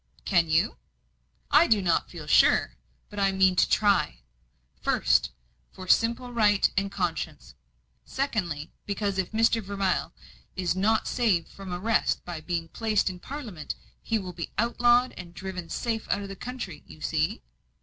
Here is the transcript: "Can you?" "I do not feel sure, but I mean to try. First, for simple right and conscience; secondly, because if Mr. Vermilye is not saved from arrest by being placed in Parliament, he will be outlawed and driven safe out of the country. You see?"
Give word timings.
"Can 0.25 0.49
you?" 0.49 0.77
"I 1.51 1.67
do 1.67 1.79
not 1.79 2.09
feel 2.09 2.25
sure, 2.25 2.75
but 3.11 3.19
I 3.19 3.31
mean 3.31 3.55
to 3.55 3.69
try. 3.69 4.23
First, 4.81 5.29
for 5.71 5.87
simple 5.87 6.33
right 6.33 6.67
and 6.75 6.91
conscience; 6.91 7.53
secondly, 8.03 8.71
because 8.87 9.19
if 9.19 9.31
Mr. 9.31 9.61
Vermilye 9.61 10.09
is 10.55 10.75
not 10.75 11.07
saved 11.07 11.49
from 11.49 11.71
arrest 11.71 12.25
by 12.25 12.41
being 12.41 12.67
placed 12.69 13.11
in 13.11 13.19
Parliament, 13.19 13.75
he 14.01 14.17
will 14.17 14.33
be 14.33 14.51
outlawed 14.57 15.11
and 15.19 15.35
driven 15.35 15.69
safe 15.69 16.07
out 16.09 16.23
of 16.23 16.29
the 16.29 16.35
country. 16.35 16.81
You 16.87 17.01
see?" 17.01 17.43